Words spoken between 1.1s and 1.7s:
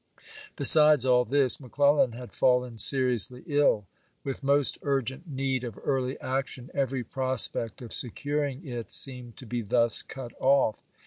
this,